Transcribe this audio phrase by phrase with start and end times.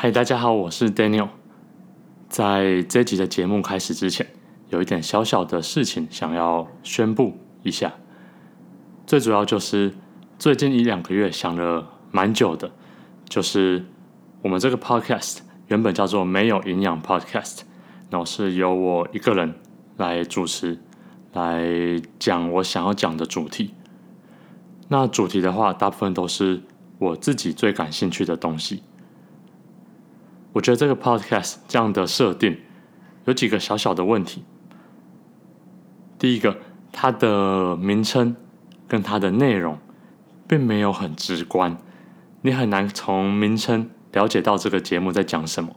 [0.00, 1.26] 嗨，大家好，我是 Daniel。
[2.28, 4.24] 在这集的节目开始之前，
[4.68, 7.92] 有一点小小的事情想要宣布一下。
[9.08, 9.92] 最主要就是
[10.38, 12.70] 最近一两个月想了蛮久的，
[13.28, 13.86] 就是
[14.40, 17.62] 我们这个 Podcast 原本叫做没有营养 Podcast，
[18.08, 19.52] 然后是由我一个人
[19.96, 20.78] 来主持，
[21.32, 23.74] 来讲我想要讲的主题。
[24.86, 26.62] 那主题的话，大部分都是
[27.00, 28.84] 我自己最感兴趣的东西。
[30.58, 32.58] 我觉得这个 podcast 这样的设定
[33.26, 34.42] 有几个小小的问题。
[36.18, 36.58] 第一个，
[36.90, 38.34] 它的名称
[38.88, 39.78] 跟它的内容
[40.48, 41.78] 并没有很直观，
[42.42, 45.76] 你很难从名称了解到这个节目在讲什么。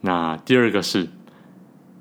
[0.00, 1.08] 那第二个是，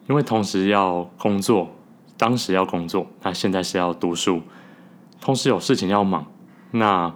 [0.08, 1.76] 因为同时要工作，
[2.18, 4.42] 当时要工作，那现在是要读书，
[5.22, 6.26] 同时有事情要忙，
[6.72, 7.16] 那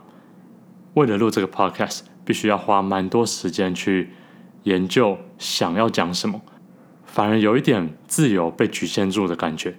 [0.93, 4.11] 为了录这个 podcast，必须要花蛮多时间去。
[4.63, 6.41] 研究想要讲什么，
[7.05, 9.75] 反而有一点自由被局限住的感觉，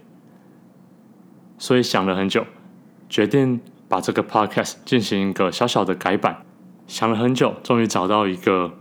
[1.59, 2.47] 所以想了很久，
[3.09, 6.45] 决定把这个 podcast 进行一个小小的改版。
[6.87, 8.75] 想了很久，终于找到一个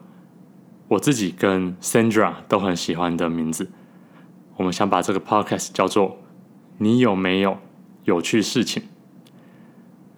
[0.89, 3.71] 我自己跟 Sandra 都很喜欢的名字。
[4.57, 6.19] 我们想把这个 podcast 叫做
[6.79, 7.57] “你有没有
[8.03, 8.83] 有趣事情”。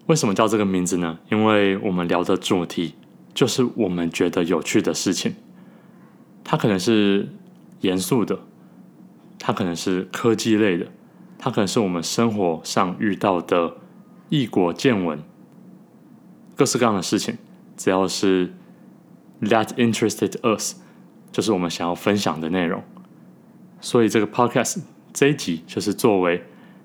[0.08, 1.20] 为什么叫这个名字呢？
[1.30, 2.96] 因为我们聊的主题
[3.34, 5.36] 就是我们觉得有趣的事情。
[6.46, 7.28] 它可能是
[7.82, 8.40] 严肃的，
[9.40, 10.86] 它可能是科技类的，
[11.40, 13.78] 它可能是我们生活上遇到的
[14.30, 15.22] 异国见闻，
[16.56, 17.38] 各式各样的事情，
[17.76, 18.54] 只要是
[19.42, 20.76] that interested us，
[21.32, 22.84] 就是我们想要分享的内容。
[23.82, 26.44] 所以这个 podcast 这一集就是作为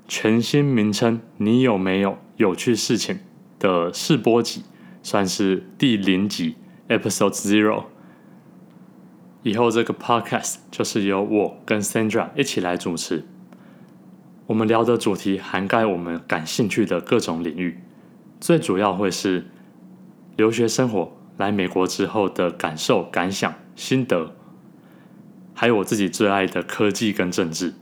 [0.08, 3.20] 全新名称“你有没有有趣事情”
[3.60, 4.62] 的试播集，
[5.02, 6.56] 算是第零集
[6.88, 7.84] episode zero。
[9.42, 13.24] 以后这个 podcast 就是由我跟 Sandra 一起来主持。
[14.46, 17.78] 我们聊的主题涵盖我们感兴趣的各种领域，
[18.40, 19.46] 最主要会是
[20.36, 24.34] 留学生活、来美国之后的感受、感想、心得，
[25.54, 27.74] 还有我自己最爱的科技跟政治。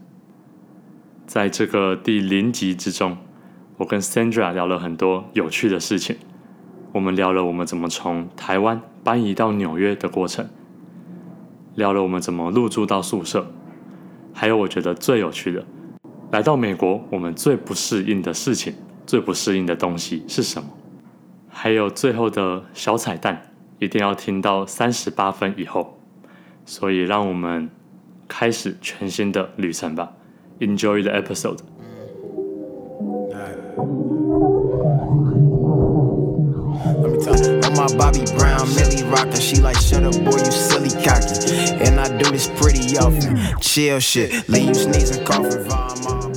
[1.26, 3.16] 在这个第零集之中，
[3.78, 6.16] 我跟 Sandra 聊了很多有趣的事情。
[6.92, 10.48] 我们聊了我们怎么从台湾搬移到纽约的过程。
[11.78, 13.46] 聊了我们怎么入住到宿舍，
[14.34, 15.64] 还有我觉得最有趣的，
[16.32, 18.74] 来到美国我们最不适应的事情，
[19.06, 20.68] 最不适应的东西是什么？
[21.48, 26.00] 还有最后的小彩蛋，一定要听到三十八分以后。
[26.66, 27.70] 所以让我们
[28.26, 30.12] 开始全新的旅程吧
[30.58, 31.60] ，Enjoy the episode。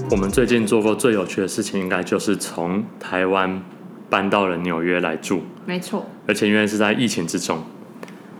[0.09, 3.61] 我们最近做过最有趣的事情，应该就是从台湾
[4.09, 5.41] 搬到了纽约来住。
[5.65, 7.61] 没错，而且因为是在疫情之中，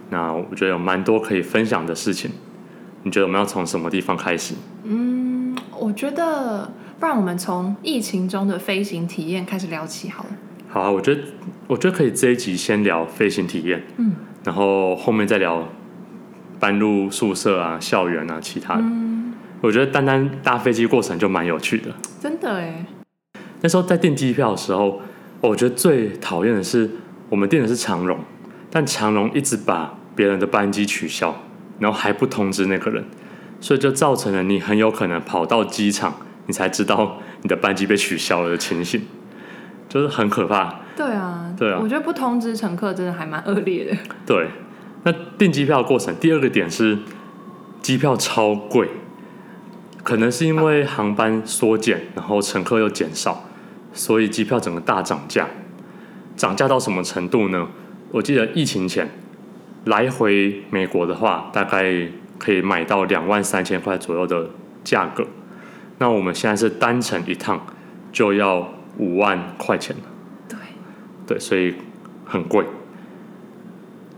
[0.09, 2.31] 那我觉得有蛮多可以分享的事情。
[3.03, 4.53] 你觉得我们要从什么地方开始？
[4.83, 10.29] 嗯，我觉得不然我们从疫情中的飞行体验开始聊起好了。
[10.73, 11.21] 好啊，我觉得
[11.67, 14.13] 我觉得可以这一集先聊飞行体验，嗯，
[14.45, 15.67] 然后后面再聊
[16.61, 18.81] 搬入宿舍啊、校园啊、其他的。
[18.81, 21.91] 嗯，我觉得单单搭飞机过程就蛮有趣的。
[22.21, 22.85] 真的哎。
[23.59, 25.01] 那时候在订机票的时候，
[25.41, 26.89] 我觉得最讨厌的是
[27.27, 28.17] 我们订的是长荣，
[28.69, 31.35] 但长荣一直把别人的班机取消，
[31.79, 33.03] 然后还不通知那个人，
[33.59, 36.15] 所以就造成了你很有可能跑到机场，
[36.47, 39.01] 你才知道你的班机被取消了的情形。
[39.91, 40.73] 就是很可怕。
[40.95, 43.97] 对啊，对啊，我觉得不通知乘客真的还蛮恶劣的。
[44.25, 44.47] 对，
[45.03, 46.97] 那订机票的过程，第二个点是
[47.81, 48.87] 机票超贵，
[50.01, 53.43] 可能是因为航班缩减，然后乘客又减少，
[53.91, 55.45] 所以机票整个大涨价。
[56.37, 57.67] 涨价到什么程度呢？
[58.11, 59.09] 我记得疫情前
[59.85, 62.07] 来回美国的话，大概
[62.37, 64.49] 可以买到两万三千块左右的
[64.85, 65.27] 价格。
[65.97, 67.65] 那我们现在是单程一趟
[68.13, 68.69] 就要。
[68.97, 69.95] 五万块钱，
[70.47, 70.57] 对，
[71.27, 71.75] 对，所以
[72.25, 72.65] 很贵。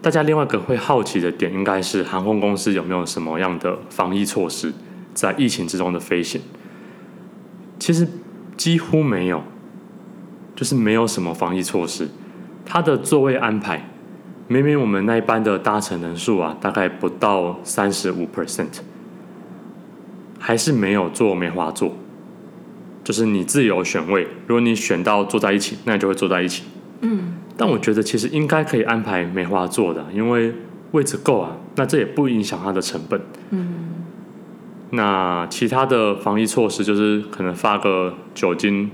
[0.02, 4.74] 大家另外一个会好奇的点，应该是航空公司有没有什么样的防疫措施
[5.14, 6.42] 在疫情之中的飞行？
[7.80, 8.08] 其实
[8.58, 9.42] 几乎没有，
[10.56, 12.10] 就是没有什么防疫措施。
[12.66, 13.90] 它的座位安排，
[14.48, 18.80] 明明我们那一班的搭乘人数啊，大概不到三十五 percent，
[20.40, 21.94] 还是没有坐梅花座。
[23.04, 26.64] 就是你自由选位，如果你选到坐在一起，那你就会坐在一起。
[27.02, 30.54] 嗯，但我觉得其实应该可以安排梅花座的，因为
[30.92, 33.20] 位置够啊，那这也不影响它的成本。
[33.50, 33.90] 嗯。
[34.92, 38.92] 那其他的防疫措施就是可能发个酒精，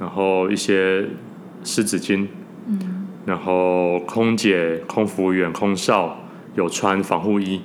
[0.00, 1.06] 然后一些
[1.62, 2.26] 湿纸巾，
[2.66, 6.24] 嗯，然后空姐、空服务员、空少
[6.54, 7.60] 有穿防护衣，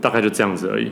[0.00, 0.90] 大概就这样子而已。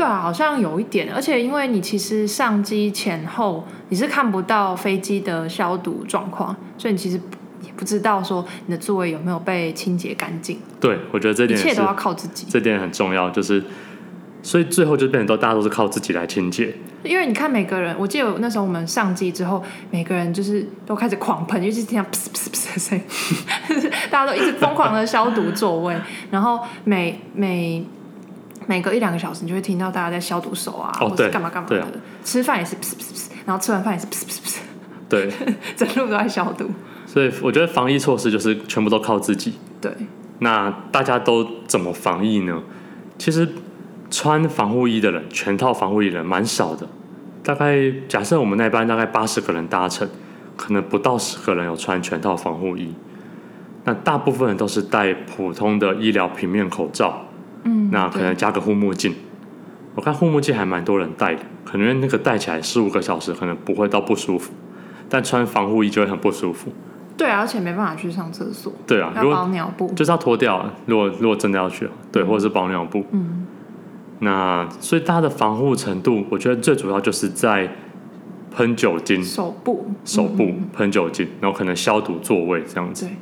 [0.00, 7.20] 对啊，好像有一点，而且因为你其实上机前后你是看不到飞机的消毒状况，所以你其实
[7.62, 10.58] 也不知道说你的座位有没有被清洁干净。
[10.80, 13.62] 对，我觉得这点一切都要靠自己，这点很重要，就是。
[14.42, 16.74] 所以最后就变成都大家都是靠自己来清洁。
[17.02, 25.94] 因为你看每个人，我记得那时候我们上机之后，每个人就是都开始狂喷，尤其是听到噗噗噗噗的声音， 大家都一直疯狂的消毒座位，
[26.30, 27.84] 然后每每
[28.70, 31.82] 每隔一两个小时，你就会听到大家在消毒手啊，哦、或者干嘛干嘛的。
[31.82, 31.88] 啊、
[32.22, 34.58] 吃饭也是噗噗噗，然后吃完饭也是噗噗噗。
[35.08, 35.32] 对，
[35.76, 36.70] 整路都在消毒。
[37.04, 39.54] 所以我觉得防疫措施就是全部都靠自己。
[39.80, 39.92] 对。
[40.38, 42.62] 那大家都怎么防疫呢？
[43.18, 43.48] 其实。
[44.12, 46.84] 穿防护衣的人，全套防护衣的人蛮少的，
[47.44, 50.08] 大概假设我们那班大概八十个人搭乘，
[50.56, 52.92] 可能不到十个人有穿全套防护衣。
[53.84, 57.24] 那大部分人都是戴普通的医疗平面口罩，
[57.64, 59.14] 嗯，那可能加个护目镜。
[59.94, 64.52] 我看护目镜还蛮多人戴的，可能那个戴起来十五个小时可能不会到不舒服，
[65.08, 66.72] 但穿防护衣就会很不舒服。
[67.16, 68.72] 对啊，而且没办法去上厕所。
[68.86, 70.64] 对啊，要包尿布，就是要脱掉。
[70.86, 73.46] 如果如果真的要去，对，或者是包尿布，嗯。
[74.20, 77.68] 那所以它的防护程度，我觉得最主要就是在
[78.54, 83.06] 喷酒精，手部，手部喷酒精，然后可能消毒座位这样子。
[83.06, 83.16] 对，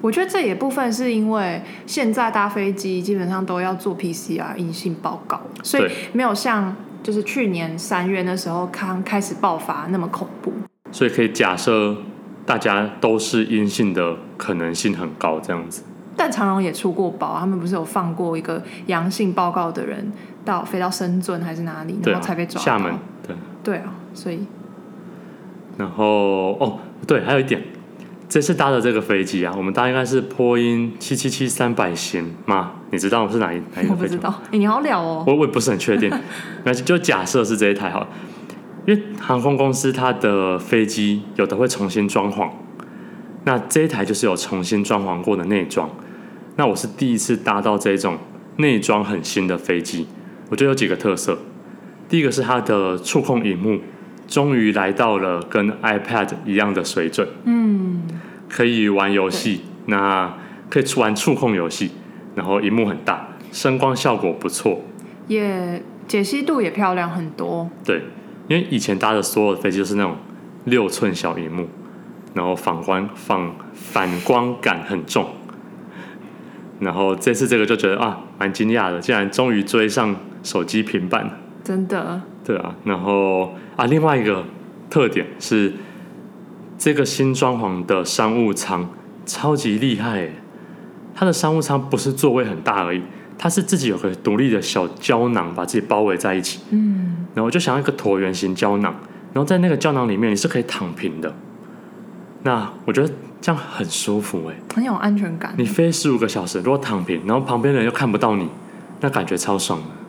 [0.00, 10.52] 我觉得这也部分是因为现在搭飞机基本上都要做 PCR 阴性报告，所以没有像就是去年三月那时候刚开始爆发那么恐怖。
[10.92, 11.96] 所以可以假设
[12.44, 15.82] 大家都是阴性的可能性很高，这样子。
[16.16, 20.12] 但长荣也出过包，他们不是有放过一个阳性报告的人
[20.44, 22.64] 到飞到深圳还是哪里，然后才被抓到。
[22.64, 22.94] 厦门，
[23.26, 23.36] 对。
[23.62, 24.40] 对啊，所以。
[25.78, 26.04] 然后
[26.58, 27.62] 哦，对，还有一点，
[28.30, 32.74] 这次搭的这个飞机啊，我们搭应该是波音七七七三百型嘛？
[32.92, 34.14] 你知道是哪一哪一个飞机？
[34.14, 34.42] 我不知道。
[34.52, 35.24] 哎，你好了哦。
[35.26, 36.08] 我我也不是很确定，
[36.62, 38.08] 那就假设是这一台好了，
[38.86, 42.48] 因为航空公司它的飞机有的会重新装潢。
[43.42, 45.90] 那这一台就是有重新装潢过的内装，
[46.54, 48.16] 那我是第一次搭到这种
[48.58, 50.06] 内装很新的飞机，
[50.50, 51.36] 我觉得有几个特色。
[52.08, 53.80] 第一个是它的触控荧幕，
[54.30, 58.00] 终于来到了跟 iPad 一样的水准，嗯，
[58.48, 60.32] 可以玩游戏，那
[60.70, 61.90] 可以玩触控游戏，
[62.36, 64.80] 然后荧幕很大，声光效果不错，
[65.26, 67.68] 也解析度也漂亮很多。
[67.84, 68.04] 对，
[68.48, 70.16] 因为以前搭的所有的飞机都是那种
[70.64, 71.68] 六寸小荧幕。
[72.32, 75.26] 然后反光反反光感很重，
[76.78, 81.36] 然后这次这个就觉得啊，蛮惊讶的，竟然终于追上手机平板了。
[81.64, 82.22] 真的？
[82.50, 84.44] 对啊，然后啊，另外一个
[84.90, 85.72] 特点是
[86.76, 88.90] 这个新装潢的商务舱
[89.24, 90.28] 超级厉害，
[91.14, 93.00] 它的商务舱不是座位很大而已，
[93.38, 96.58] 它是自己有个独立的小胶囊把自己包围在一起。
[96.70, 98.92] 嗯，然后就像一个椭圆形胶囊，
[99.32, 101.32] 然后在那个胶囊里面你是可以躺平的。
[102.42, 103.08] 那我觉得
[103.40, 105.54] 这样很舒服哎，很有安全感。
[105.56, 108.48] 你飞十五个小时，如果躺平，然后旁边的人又看不到你，
[109.00, 109.99] 那感觉超爽的。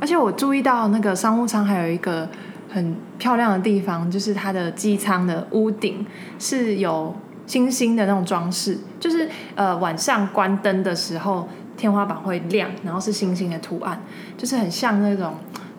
[0.00, 2.28] 而且我注意到那个商务舱还有一个
[2.68, 6.06] 很漂亮的地方，就是它的机舱的屋顶
[6.38, 7.14] 是有
[7.46, 14.02] 星星的那种装饰，就是呃晚上关灯的时候天花板会亮，然后是星星的图案，
[14.36, 15.34] 就是很像那种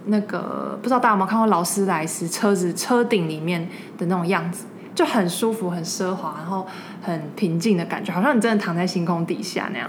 [0.06, 4.66] 那个不知道大家有没有看过劳斯莱斯车子车顶里面的那种样子。
[4.96, 6.66] 就很舒服、很奢华，然后
[7.04, 9.88] 很平静的感觉，好像你真的躺在星空底下那样。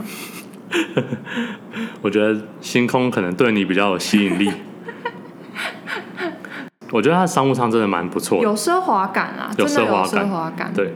[2.02, 4.50] 我觉得星空可能对你比较有吸引力。
[6.90, 10.72] 我觉得它的商务舱真的蛮不错的，有奢华感啊，有奢华感，感。
[10.74, 10.94] 对，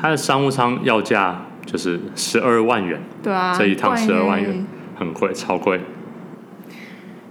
[0.00, 3.00] 它的商务舱要价就是十二万元。
[3.22, 5.80] 对啊，这一趟十二万元，很贵，超贵。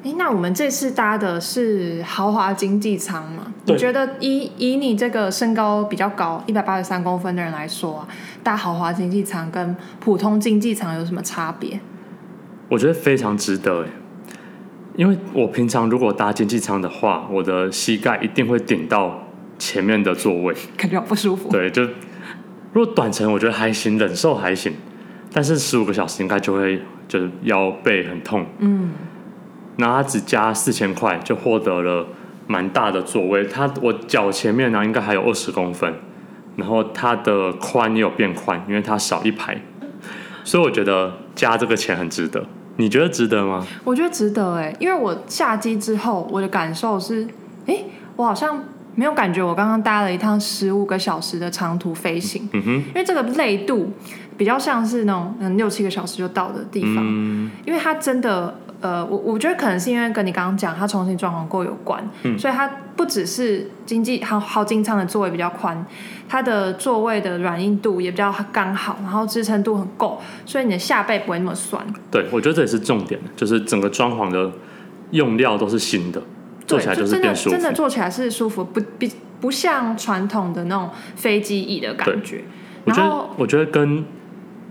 [0.01, 3.53] 哎，那我们这次搭的是豪华经济舱嘛？
[3.65, 8.07] 你觉得以以你这个身高比较高，一百八十三公分的人来说啊，
[8.41, 11.81] 搭豪华经济舱跟普通经济舱有什么差别？
[12.69, 13.85] 我觉得非常值得，
[14.95, 19.27] 因为我平常如果搭经济舱的话，我的膝盖一定会顶到
[19.57, 21.49] 前面的座位，感觉好不舒服。
[21.49, 21.83] 对，就
[22.71, 24.71] 如果短程我觉得还行，忍受还行，
[25.33, 28.45] 但是十五个小时应该就会就是腰背很痛。
[28.59, 28.91] 嗯。
[29.79, 32.05] 然后他只加四千块就获得了
[32.47, 35.93] 蛮大的座位，他我脚前面呢应该还有二十公分，
[36.57, 39.57] 然后它的宽也有变宽，因为它少一排，
[40.43, 42.45] 所以我觉得加这个钱很值得。
[42.75, 43.65] 你觉得值得吗？
[43.85, 47.25] 我觉得值得哎，因为我下机之后，我的感受是，
[47.65, 47.83] 哎，
[48.17, 48.61] 我好像
[48.95, 52.49] 没有感觉我刚刚搭了一趟十五个小时的长途飞行。
[52.51, 53.93] 嗯哼，因为这个累度
[54.35, 58.59] 比较像是那种嗯六七个小时就到的地方，嗯、因为它真的。
[58.81, 65.85] 呃，我我觉得可能是因为跟你刚刚讲它重新装潢过有关，嗯，所以它不只是经济豪豪金舱的座位比较宽，
[66.29, 71.85] 它的座位的软硬度也比较刚好，然后支撑度很够，所以你的下背不会那么酸。
[72.09, 74.49] 对，我觉得这也是重点，就是整个装潢的
[75.11, 76.21] 用料都是新的，
[76.65, 82.45] 做起来就是变舒服，真的，真的坐起来是舒服，不比不像传统的那种飞机椅的感觉。
[82.85, 84.05] 我觉得我觉得跟。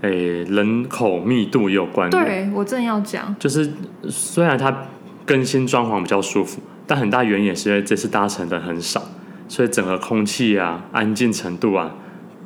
[0.01, 2.09] 诶、欸，人口密度有关。
[2.09, 3.71] 对，我正要讲，就是
[4.09, 4.85] 虽然它
[5.25, 9.01] 更新装潢比较舒服，但很大原因也是因为这次搭乘的人很少，
[9.47, 11.95] 所以整个空气啊、安静程度啊，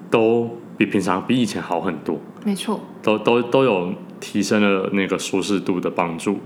[0.10, 2.19] 都比平常比以前好很多。
[2.43, 6.39] 没错，都都都有提升了那个舒适度的帮助。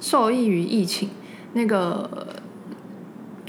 [0.00, 1.08] 受益于疫情，
[1.54, 2.08] 那个。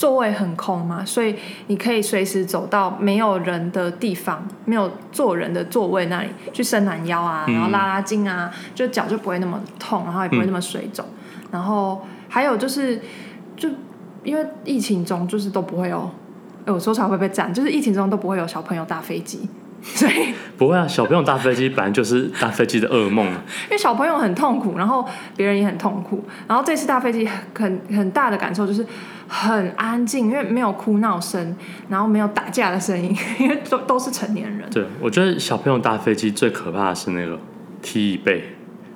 [0.02, 1.36] 座位很空嘛，所以
[1.68, 11.06] 你可以随时走到没有人的地方，没有坐人的座位那里去伸懒腰啊，然后拉拉筋啊，嗯、就脚就不会那么痛，然后也不会那么水肿。
[11.08, 13.00] 嗯、然后还有就是，
[13.56, 13.70] 就
[14.24, 16.10] 因为疫情中就是都不会有，
[16.66, 19.48] 哎，我说出来会被赞，就是疫情中都不会有小朋友搭飞机。
[19.82, 23.42] 所以不会啊，小朋友搭飞机本来就是搭飞机的噩梦啊。
[23.64, 25.04] 因为小朋友很痛苦，然后
[25.36, 26.24] 别人也很痛苦。
[26.48, 28.86] 然后这次搭飞机很很大的感受就是
[29.34, 31.56] 很安静，因为没有哭闹声，
[31.88, 34.70] 然后没有打架的声音， 因为都都是成年人。
[34.70, 37.40] 对，我觉得小朋友搭飞机最可怕的是那个
[37.82, 38.44] 踢椅背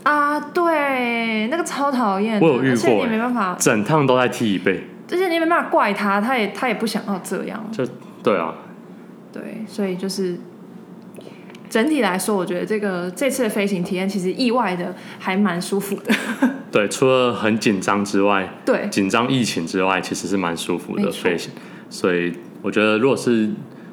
[0.03, 2.37] 啊，对，那个超讨厌。
[2.41, 7.65] 我有遇过，而且你没办法，整趟都在踢椅背，而且你没办法怪他，他也他也不想要这样。
[7.71, 7.87] 就
[8.21, 8.53] 对啊，
[9.31, 10.37] 对，所以就是。
[11.75, 16.15] 整体来说，我觉得这个这次的飞行体验其实意外的还蛮舒服的。
[16.71, 21.51] 对，除了很紧张之外，对，紧张疫情之外，其实是蛮舒服的飞行。
[21.89, 23.49] 所以我觉得，如果是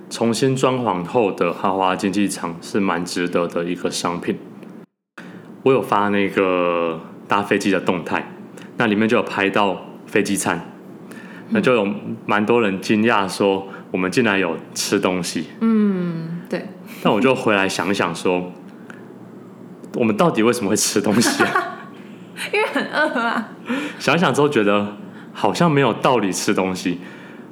[0.09, 4.39] 重新装潢后的豪华经济舱，是蛮值得的一个商品。
[5.65, 8.33] 我有发那个搭飞机的动态，
[8.77, 10.71] 那里面就有拍到飞机餐，
[11.49, 11.89] 那就有
[12.27, 15.47] 蛮多人惊讶说，我们竟然有吃东西。
[15.61, 16.65] 嗯，对。
[17.05, 18.53] 但我就回来想想说，
[19.95, 21.89] 我们到底为什么会吃东西啊？
[22.55, 23.49] 因为很饿啊。
[23.99, 24.97] 想想之后觉得
[25.33, 27.01] 好像没有道理吃东西。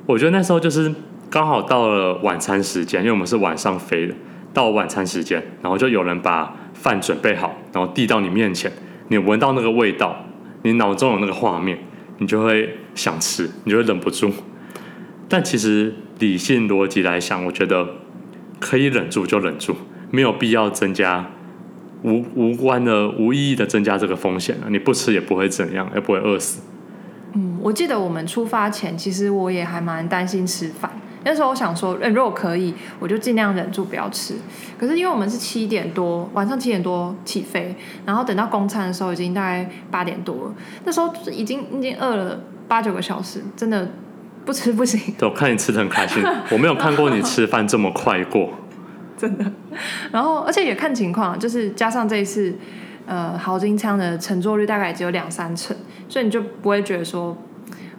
[0.07, 0.95] 我觉得那时候就是
[1.29, 4.15] 刚好到了晚餐时间，因为我们是晚上飞的，
[4.55, 8.71] 到晚餐时间，然后就有人把饭准备好，然后递到你面前，
[9.09, 10.25] 你闻到那个味道，
[10.63, 11.77] 你脑中有那个画面，
[12.19, 14.33] 你就会想吃，你就会忍不住。
[15.29, 17.97] 但其实理性逻辑来想，我觉得。
[18.61, 19.75] 可以忍住就忍住，
[20.11, 21.31] 没有必要增加
[22.03, 24.69] 无无关的、无意义的增加这个风险啊！
[24.69, 26.61] 你不吃也不会怎样，也不会饿死。
[27.33, 30.91] 嗯，我记得我们出发前，其实我也还蛮担心吃饭。
[31.25, 34.35] 那时候我想说，嗯，如果可以，我就尽量忍住不要吃。
[34.79, 37.75] 可是因为我们是七点多，晚上七点多起飞，
[38.05, 43.89] 然后等到公餐的时候已经大概八点多了，那时候已经已经饿了八九个小时，真的。
[44.45, 45.15] 不吃不行。
[45.19, 48.51] 对，我看你吃的很开心，我没有看过你吃饭这么快过。
[49.17, 49.45] 真的。
[50.11, 52.55] 然后，而且也看情况，就是加上这一次，
[53.07, 55.77] 呃，豪金舱的乘坐率大概只有两三成，
[56.09, 57.37] 所以你就不会觉得说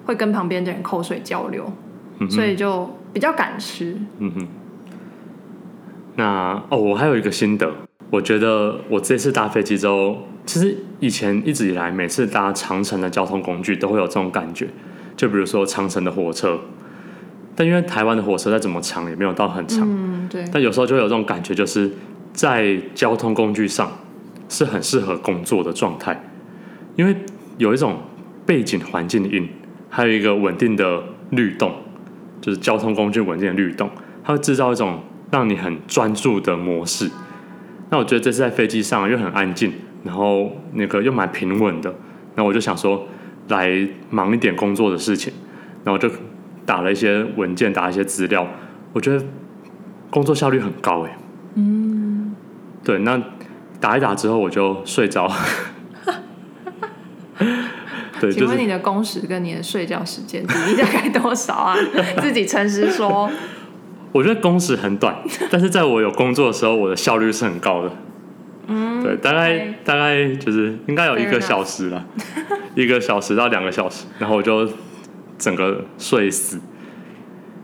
[0.06, 1.72] 会跟旁边的人口水交流，
[2.20, 3.96] 嗯、所以就比较敢吃。
[4.18, 4.48] 嗯哼。
[6.16, 7.72] 那哦，我还有一个心得，
[8.10, 14.68] 我觉得我这次搭飞机之后，其实以前一直以来每次搭长城的交通工具都会有这种感觉。
[15.22, 16.60] 就比如说长城的火车，
[17.56, 20.44] 但因为台湾的火车再怎么长也没有到很长，嗯，对。
[20.52, 21.92] 但有时候就有这种感觉，就是
[22.34, 23.92] 在交通工具上
[24.50, 26.20] 是很适合工作的状态，
[26.96, 27.16] 因为
[27.60, 28.00] 有一种
[28.48, 29.48] 背景环境的音，
[29.92, 31.72] 还有一个稳定的律动，
[32.42, 33.88] 就是交通工具稳定的律动，
[34.24, 37.08] 它会制造一种让你很专注的模式。
[37.92, 39.72] 那我觉得这次在飞机上又很安静，
[40.04, 41.94] 然后那个又蛮平稳的，
[42.34, 43.08] 那我就想说。
[43.50, 45.34] 来忙一点工作的事情，
[45.84, 46.10] 然后就
[46.66, 48.48] 打了一些文件，打一些资料，
[48.94, 49.24] 我觉得
[50.10, 51.18] 工作效率很高哎。
[51.56, 52.36] 嗯，
[52.84, 53.22] 对，那
[53.80, 55.32] 打一打之后我就睡着。
[58.20, 61.76] 对，请问你的工时跟你的睡觉时间比例大概多少啊？
[62.22, 63.30] 自己诚实说。
[64.12, 65.16] 我觉得工时很短，
[65.50, 67.92] 但是在我有工作的时候，我的效率是很高的。
[68.72, 72.06] 嗯，对，大概大概就是应该有一个小时了。
[72.74, 74.66] 一个小时到两个小时，然后我就
[75.38, 76.58] 整个睡死。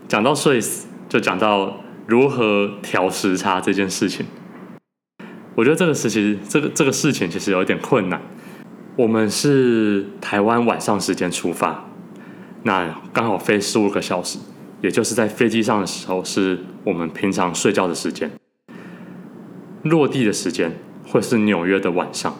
[0.06, 4.26] 讲到睡死，就讲到如何调时差这件事情。
[5.54, 8.20] 我觉得这个事情，这个这个事情其实有一点困难。
[8.96, 11.88] 我们是台湾晚上时间出发，
[12.64, 14.38] 那刚好飞十五个小时，
[14.82, 18.30] 也就是在飞机上的时候是我们平常睡觉的时间，
[19.84, 20.72] 落地的时间
[21.10, 22.34] 会是纽约的晚上。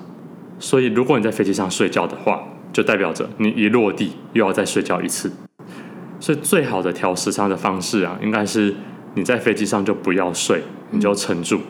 [0.59, 5.33] 所以如果你在飞机上睡觉的话，就代表着你一落地又要再睡觉一次。
[6.21, 8.75] 所以最好的调时差的方式啊，应该是
[9.15, 11.61] 你在飞机上就不要睡，你就撑住。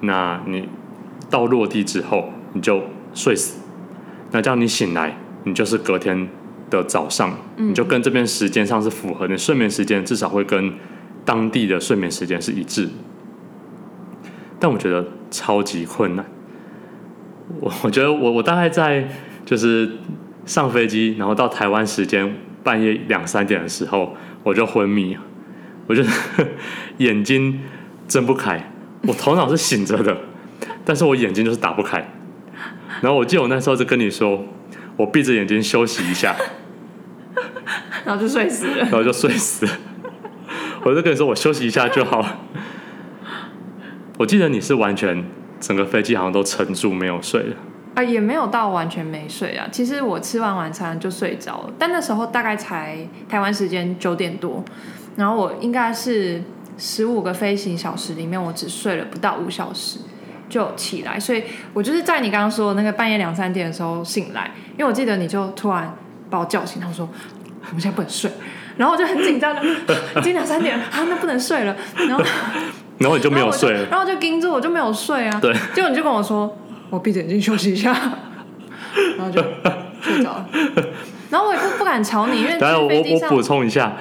[0.00, 0.68] 那你
[1.30, 2.82] 到落地之后，你就
[3.14, 3.60] 睡死。
[4.32, 6.28] 那这样你醒来，你就是隔天
[6.68, 10.72] 的早上，嗯、你就跟这边时间上是符合的，你睡眠时间至少会跟
[11.24, 12.88] 当地的睡眠时间是一致。
[14.58, 16.26] 但我觉得超级困难。
[17.60, 19.08] 我我觉得我我大概在
[19.44, 19.90] 就是
[20.46, 25.16] 上飞机，然后到台湾时间半夜两三点的时候，我就昏迷，
[25.86, 26.02] 我就
[26.98, 27.60] 眼睛
[28.08, 28.72] 睁不开，
[29.06, 30.16] 我头脑是醒着的，
[30.84, 32.06] 但是我眼睛就是打不开。
[33.00, 34.44] 然后我记得我那时候就跟你说，
[34.96, 36.36] 我闭着眼睛休息一下，
[38.04, 39.72] 然后就睡死了，然后就睡死了。
[40.84, 42.24] 我就跟你说，我休息一下就好。
[44.18, 45.24] 我记得你是完全
[45.62, 47.56] 整个飞机好像都撑住没有睡了
[47.94, 49.66] 啊，也没有到完全没睡啊。
[49.72, 54.62] 其实我吃完晚餐就睡着了，但那时候大概才台湾时间九点多，
[55.16, 56.42] 然后我应该是
[56.76, 60.00] 十五个飞行小时里面，我只睡了不到五小时。
[60.48, 61.42] 就起来，所以
[61.72, 65.96] 我就是在你刚刚说的那个半夜两三点的时候醒来，因为我记得你就突然
[66.28, 67.08] 把我叫醒，他说
[67.68, 68.30] 我们现在不能睡，
[68.76, 72.22] 然后我就很紧张的，已经两三点了，啊，那不能睡了，然后
[73.02, 76.56] 然后你就没有睡了，然后就盯着我就没有睡啊，对，结果你就跟我说
[76.88, 77.92] 我闭着眼睛休息一下，
[79.18, 79.42] 然后就
[80.00, 80.48] 睡着了，
[81.30, 83.96] 然后我也不不敢吵你，因为当然我我补充一下，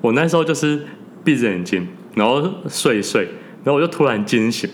[0.00, 0.86] 我那时候就是
[1.24, 3.24] 闭着眼睛，然后睡一睡，
[3.64, 4.68] 然后我就突然惊醒。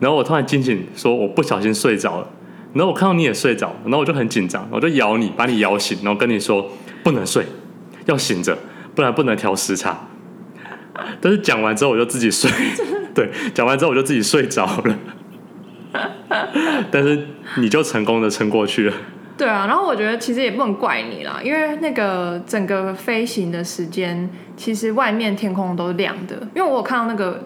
[0.00, 2.28] 然后我突然惊醒，说我不小心睡着了。
[2.72, 6.64] 然后我看到你也睡着，然后我就很紧张，我就咬你，把你咬醒，然后跟你说
[7.02, 7.44] 不能睡，
[8.06, 8.56] 要醒着，
[8.94, 9.98] 不然不能调时差。
[11.20, 12.50] 但是讲完之后我就自己睡，
[13.14, 14.98] 对，讲完之后我就自己睡着了。
[16.90, 18.94] 但是你就成功的撑过去了。
[19.36, 27.42] 对啊，然后我觉得其实也不能怪你啦，因为那个整个飞行的时间，其实外面天空都是亮的，因为我有看到那个。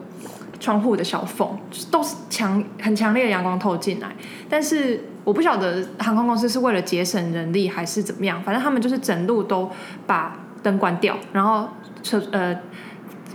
[0.61, 1.59] 窗户的小缝
[1.91, 4.15] 都是强很强烈的阳光透进来，
[4.49, 9.69] 但是我不晓得航空公司是为了节省人力还是怎么样，反正他们就是整路都
[10.07, 11.69] 把灯关掉，然后
[12.01, 12.57] 车呃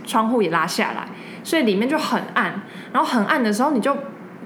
[0.08, 1.06] 窗户也拉下来，
[1.44, 2.62] 所以里面就很暗。
[2.92, 3.96] 然后很暗的时候，你就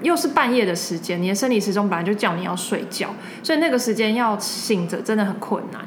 [0.01, 3.09] 又是半夜的时间，你的生理时钟本来就叫你要睡觉，
[3.41, 5.81] 所以那个时间要醒着真的很困难。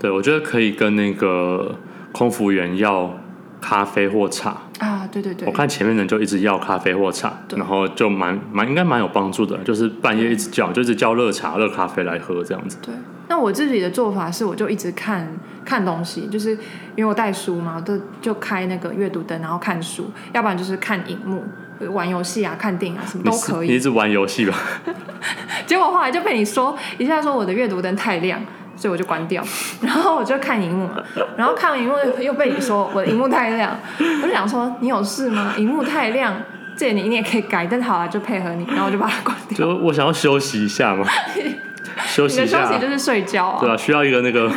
[0.00, 1.76] 对，我觉得可以跟那个
[2.10, 3.18] 空服员要
[3.60, 4.62] 咖啡或茶。
[4.78, 12.78] 啊，对对对，我看前面人就一直要咖啡或茶，然后就蛮蛮应该蛮有帮助的，就是半夜一直叫，就一直叫热茶、热咖啡来喝这样子。
[12.82, 12.92] 对，
[13.28, 15.26] 那我自己的做法是，我就一直看
[15.64, 16.50] 看东西，就是
[16.96, 21.44] 因为我带书嘛，都就开那个阅读灯，然后看书，要不然就是看荧幕、
[21.92, 23.68] 玩游戏啊、看电影啊，什么都可以。
[23.68, 24.56] 你一直玩游戏吧？
[25.66, 28.40] 结果后来就被你说一下，说我的阅读灯太亮。
[28.74, 29.44] 所以我就关掉，
[29.82, 30.88] 然后我就看荧幕，
[31.36, 33.78] 然后看完荧幕又被你说我的荧幕太亮，
[34.22, 35.54] 我就想说你有事吗？
[35.58, 36.34] 荧幕太亮，
[36.74, 39.58] 这你你也可以改，但好了就配合你，然后我就把它关掉。
[39.58, 41.06] 就我想要休息一下嘛，
[42.06, 44.50] 休息一下，休息就是睡觉啊，对啊，需要一个那个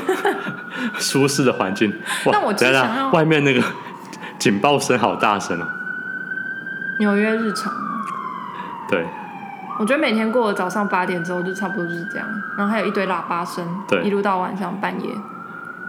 [0.99, 1.91] 舒适的环境。
[2.25, 3.61] 那我只想要外面那个
[4.37, 5.67] 警报声好大声哦，
[6.99, 7.73] 纽约日常，
[8.89, 9.05] 对。
[9.77, 12.25] 我觉得每天过了早上八点之后就差不多就是这样，
[12.57, 15.09] 然后还有一堆喇叭声，对，一路到晚上半夜。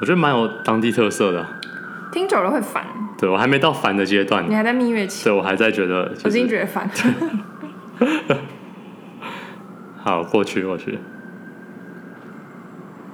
[0.00, 1.46] 我觉得蛮有当地特色的啊，
[2.10, 2.84] 听久了会烦。
[3.16, 5.22] 对，我还没到烦的阶段，你还在蜜月期。
[5.24, 6.90] 对，我还在觉得，我已经觉得烦。
[10.02, 10.98] 好，过去过去。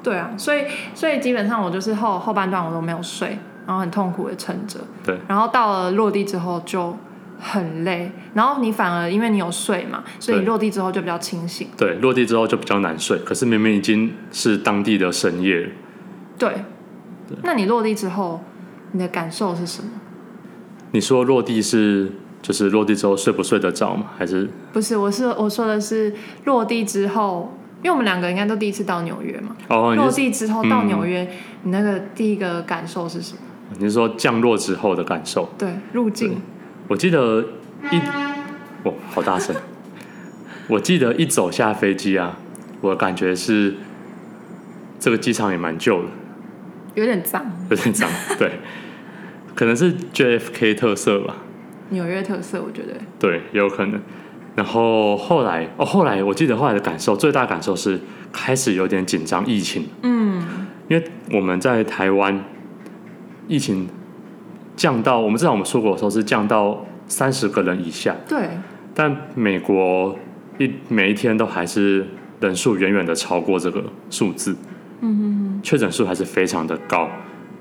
[0.02, 4.80] 对啊，所以所以基本上我就是后后半段我都没有睡，然后很痛苦的撑着。
[5.04, 6.96] 对，然后到了落地之后就。
[7.44, 11.66] 很累，然后你反而因为你有睡嘛，所以落地之后就比较清醒。
[11.76, 13.18] 对，落地之后就比较难睡。
[13.24, 15.68] 可是明明已经是当地的深夜。
[16.38, 16.50] 对。
[17.26, 17.36] 对。
[17.42, 18.40] 那你落地之后，
[18.92, 19.88] 你的感受是什么？
[20.92, 24.06] 你说落地是就是落地之后睡不睡得着吗？
[24.16, 24.48] 还是？
[24.72, 29.56] 不是，我是我说的是落地之后，因为我们两个应该都第一次到纽约嘛。
[29.68, 29.94] 哦。
[29.94, 31.28] 落地之后到纽约，嗯，
[31.64, 33.38] 你那个第一个感受是什么？
[33.78, 35.48] 你是说降落之后的感受？
[35.58, 36.40] 对，入境。
[36.88, 37.40] 我记得
[37.90, 37.98] 一，
[38.84, 39.54] 哦，好大声！
[40.68, 42.38] 我记得一走下飞机啊，
[42.80, 43.74] 我感觉是
[44.98, 46.08] 这个机场也蛮旧的，
[46.94, 48.60] 有点脏，有点脏， 对，
[49.54, 51.36] 可能是 JFK 特色吧，
[51.90, 54.00] 纽约特色，我觉得，对，有可能。
[54.54, 57.98] 然后后来哦，后来我记得后来的感受，最大感受是
[58.30, 59.86] 开始有点紧张疫情。
[60.02, 60.42] 嗯，
[60.88, 62.44] 因为我们在台湾
[63.48, 63.88] 疫情
[64.76, 68.14] 降到，我们至少我们出国的时候是降到三十个人以下。
[68.28, 68.48] 对。
[68.94, 70.14] 但美国
[70.58, 72.06] 一每一天都还是
[72.40, 74.54] 人数远远的超过这个数字。
[75.00, 75.60] 嗯哼哼。
[75.62, 77.08] 确诊数还是非常的高，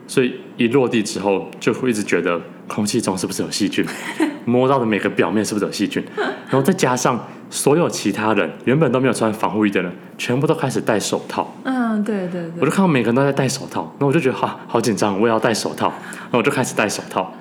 [0.08, 3.86] 所以一落地之后就会一直觉得空气中是不是有细菌。
[4.46, 6.04] 摸到的每个表面是不是有细菌？
[6.18, 11.54] 然后再加上所有其他人原本都没有穿防护衣的人，全部都开始戴手套。
[11.64, 12.52] 嗯，对对对。
[12.60, 15.88] 我就看到每个人都在戴手套，那我就觉得哈好紧张，我也要戴手套。
[15.88, 17.34] 然后我就开始戴手套。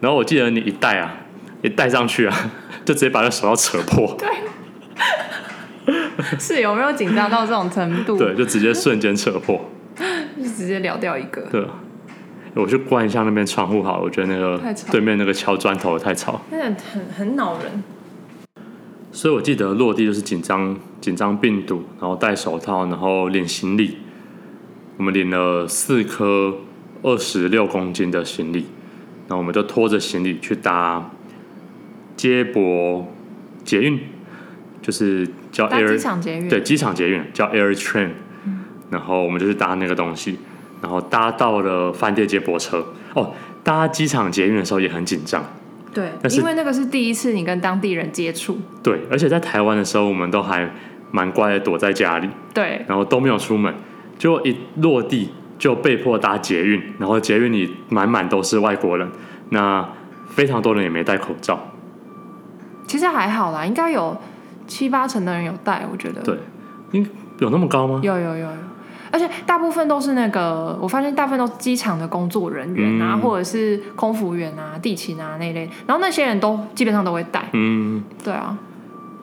[0.00, 1.14] 然后我记得你一戴啊，
[1.62, 2.50] 一戴上去啊，
[2.84, 4.14] 就直接把那手套扯破。
[4.18, 4.28] 对。
[6.38, 8.16] 是有没有紧张到这种程度？
[8.16, 9.60] 对，就直接瞬间扯破，
[10.36, 11.42] 就直接聊掉一个。
[11.50, 11.66] 对。
[12.54, 14.60] 我去关一下那边窗户好了，我觉得那个
[14.90, 17.82] 对面那个敲砖头太吵，那很很恼人。
[19.10, 23.98] 所以我记得落地就是紧张紧张病毒，然后戴手套，然后领行李。
[24.98, 26.58] 我们领了四颗
[27.02, 28.66] 二十六公斤的行李，
[29.26, 31.10] 然后我们就拖着行李去搭
[32.16, 33.10] 接驳
[33.64, 33.98] 捷运，
[34.82, 38.10] 就是叫 Air 机场捷运，对，机场捷运叫 Air Train，
[38.44, 38.60] 嗯，
[38.90, 40.38] 然后我们就去搭那个东西。
[40.82, 42.84] 然后搭到了饭店接驳车。
[43.14, 45.44] 哦，搭机场捷运的时候也很紧张，
[45.94, 50.68] 对，因为那个是第一次你跟当地人接触，对，而且在台湾的时候我们都还
[51.10, 53.72] 蛮乖的，躲在家里，对，然后都没有出门，
[54.18, 59.06] 就一落地就被迫搭捷运，然后捷运里满满都是外国人，
[59.50, 59.86] 那
[60.28, 61.68] 非常多人也没戴口罩，
[62.86, 64.16] 其实还好啦，应该有
[64.66, 66.38] 七八成的人有戴，我觉得，对，
[66.92, 67.06] 应
[67.38, 68.00] 有那么高吗？
[68.02, 68.48] 有有有有。
[69.12, 77.48] 而且大部分都是那个，我发现大部分都是机场的工作人员啊，嗯、或者是空服员啊、地勤啊那类，然后那些人都基本上都会带。
[77.52, 78.56] 嗯，对啊。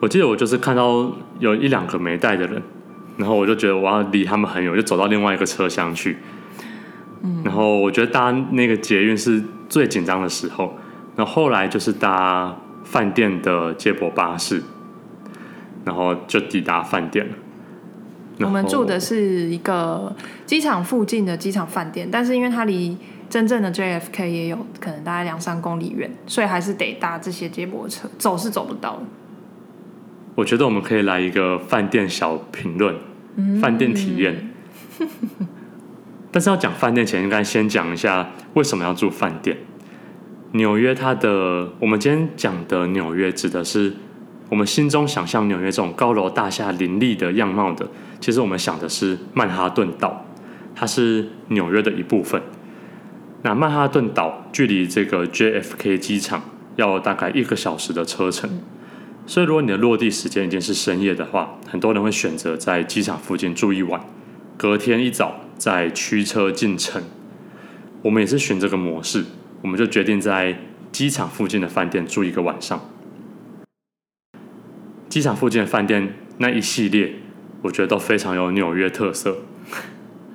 [0.00, 2.62] 我记得我就是看到有一两个没带的人，
[3.16, 6.18] 然后我就觉得我要离他们很远，就走到另外一个车厢去。
[7.22, 7.42] 嗯。
[7.44, 10.72] 然后我觉得搭那个捷运是最紧张的时候，
[11.16, 14.62] 然后后来就是搭饭店的接驳巴士，
[15.84, 17.34] 然后就抵达饭店了。
[18.40, 20.14] 我们住的是一个
[20.46, 22.96] 机场附近的机场饭店，但是因为它离
[23.28, 29.02] 真正的 JFK 也有可能大概两三公里远，所以还是得搭这些接驳车，走是走不到的。
[30.34, 32.96] 我觉得我们可以来一个饭店小评论，
[33.60, 34.50] 饭店体验。
[35.00, 35.08] 嗯、
[36.32, 39.58] 但是要讲饭店前，应该先讲一下为什么要住饭店。
[40.52, 43.92] 纽约它的，我们今天讲的纽约指的是
[44.50, 47.88] 我们心中想象纽约这种高楼大厦林立的样貌的。
[48.20, 50.26] 其实我们想的是曼哈顿岛，
[50.74, 52.42] 它是纽约的一部分。
[53.42, 56.42] 那曼哈顿岛距离这个 JFK 机场
[56.76, 58.50] 要大概一个小时的车程，
[59.24, 64.00] 所以如果你的落地时间已经是深夜的话，很多人会选择在机场附近住一晚，
[64.56, 67.02] 隔天一早再驱车进城。
[68.02, 69.24] 我们也是选这个模式，
[69.62, 70.58] 我们就决定在
[70.90, 72.80] 机场附近的饭店住一个晚上。
[75.10, 77.12] 机场附近的饭店那一系列。
[77.62, 79.36] 我觉得都非常有纽约特色，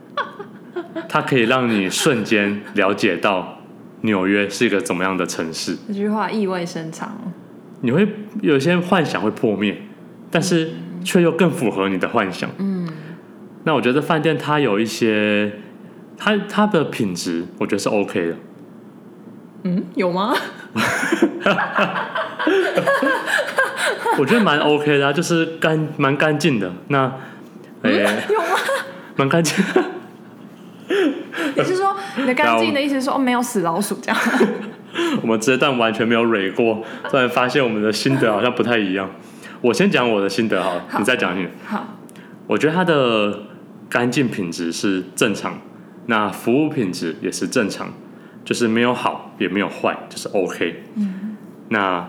[1.10, 3.58] 它可以让你瞬间了解到
[4.02, 5.76] 纽约是一个怎么样的城市。
[5.88, 7.18] 这句话意味深长。
[7.82, 8.08] 你会
[8.44, 9.76] 有些幻想会破灭，
[10.30, 10.70] 但是
[11.04, 12.48] 却又更符合你的幻想。
[12.60, 12.88] 嗯。
[13.64, 15.54] 那我觉得饭店它有一些，
[16.16, 18.36] 它它的品质，我觉得是 OK 的。
[19.64, 20.36] 嗯，有吗？
[24.20, 26.72] 我觉得蛮 OK 的，就是干蛮干净的。
[26.88, 27.06] 那，
[27.82, 28.48] 哎、欸嗯，有吗？
[29.16, 29.64] 蛮干净。
[31.58, 34.18] 你是说你的干净的意思是说哦，没有死老鼠这样？
[35.22, 39.10] 我们这段完全没有蕊过，突然发现我们的心得好像不太一样。
[39.62, 41.48] 我先讲我的心得好，好，你再讲你。
[41.66, 41.86] 好，
[42.48, 43.40] 我觉得它的
[43.90, 45.60] 干净品质是正常，
[46.08, 47.94] 那服务品质也是正常，
[48.44, 50.84] 就是没有好也没有坏，就是 OK。
[50.96, 51.36] 嗯，
[51.70, 52.08] 那。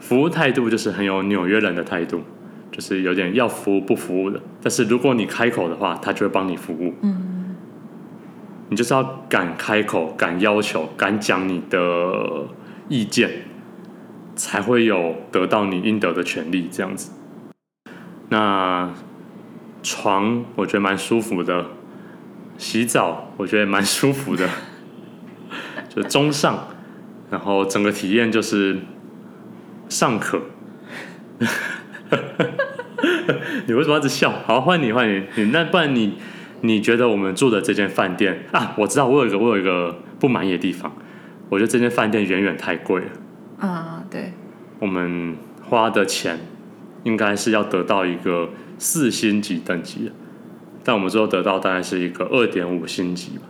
[0.00, 2.22] 服务态度就是很有纽约人的态度，
[2.72, 4.40] 就是有点要服务不服务的。
[4.62, 6.94] 但是如果你开口的话，他就会帮你服务。
[7.02, 7.54] 嗯，
[8.70, 12.46] 你就是要敢开口、敢要求、敢讲你的
[12.88, 13.30] 意见，
[14.34, 16.68] 才会有得到你应得的权利。
[16.72, 17.12] 这样子。
[18.30, 18.90] 那
[19.82, 21.66] 床我觉得蛮舒服的，
[22.56, 24.48] 洗澡我觉得蛮舒服的，
[25.88, 26.68] 就中上。
[27.30, 28.78] 然后整个体验就是。
[29.90, 30.40] 尚可，
[33.66, 34.30] 你为什么一直笑？
[34.46, 36.14] 好，换你，换你，你那不然你
[36.60, 38.72] 你觉得我们住的这间饭店啊？
[38.78, 40.90] 我知道，我有一个我有一个不满意的地方，
[41.48, 43.66] 我觉得这间饭店远远太贵了。
[43.66, 44.32] 啊，对，
[44.78, 45.36] 我们
[45.68, 46.38] 花的钱
[47.02, 48.48] 应该是要得到一个
[48.78, 50.12] 四星级等级，
[50.84, 53.42] 但我们最后得到大概是一个二点五星级吧。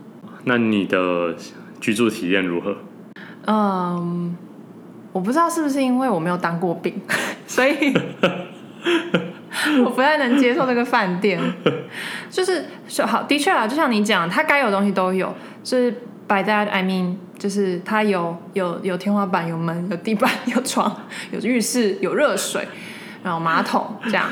[0.45, 1.35] 那你的
[1.79, 2.77] 居住体验如何？
[3.45, 4.35] 嗯，
[5.11, 6.93] 我不知道是不是因为我没有当过兵，
[7.45, 7.93] 所以
[9.83, 11.39] 我不太能接受这个饭店。
[12.29, 15.33] 就是说好，的确啊，就像你讲，它该有的东西都有。
[15.63, 15.91] 就是
[16.27, 20.95] by that I mean，就是它有有有天花板、有门、有地板、 有床、
[21.31, 22.65] 有浴室、有热水，
[23.21, 24.27] 然后马桶这样。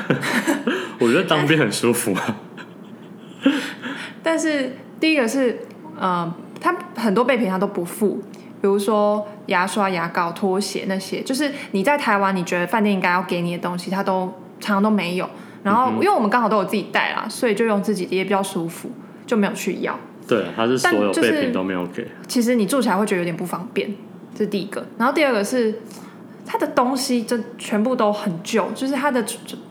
[0.98, 2.36] 我觉得当兵很舒服啊。
[4.22, 5.60] 但是第一个是，
[5.98, 8.22] 呃，它很多备品它都不附。
[8.60, 15.28] 比如说牙刷、牙膏、拖鞋那些，就是你在台湾你觉得饭店应该要给你的东西，它都常常都没有。
[15.62, 18.90] 然后，因为我们刚好都有自己带啦，所以就用自己的也比较舒服，
[19.26, 19.98] 就没有去要。
[20.26, 22.06] 对，它是所有备品都没有给。
[22.28, 23.94] 其实你住起来会觉得有点不方便，
[24.34, 24.86] 这是第一个。
[24.96, 25.80] 然后第二个是。
[26.52, 29.24] 它的东西就全部都很旧，就是它的